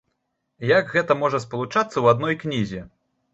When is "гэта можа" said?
0.95-1.41